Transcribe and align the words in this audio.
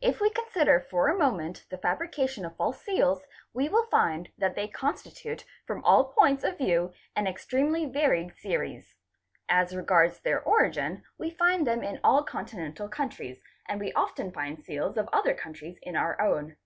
If 0.00 0.22
we 0.22 0.30
consider 0.30 0.80
for 0.88 1.08
a 1.08 1.18
moment 1.18 1.66
the 1.68 1.76
fabrication 1.76 2.46
of 2.46 2.56
false 2.56 2.80
seals 2.80 3.20
"8, 3.24 3.26
we 3.52 3.68
will 3.68 3.84
find 3.90 4.30
that 4.38 4.54
they 4.54 4.68
constitute 4.68 5.44
from 5.66 5.84
all 5.84 6.14
points 6.14 6.44
of 6.44 6.56
view 6.56 6.94
an 7.14 7.26
extremely 7.26 7.84
varied 7.84 8.32
series. 8.38 8.94
As 9.50 9.76
regards 9.76 10.20
their 10.20 10.40
origin 10.40 11.04
we 11.18 11.28
find 11.30 11.66
them 11.66 11.82
in 11.82 12.00
all 12.02 12.24
continental 12.24 12.88
countries 12.88 13.42
and 13.68 13.78
we 13.78 13.92
often 13.92 14.32
find 14.32 14.64
seals 14.64 14.96
of 14.96 15.10
other 15.12 15.34
countries 15.34 15.78
in 15.82 15.94
our 15.94 16.18
own. 16.22 16.56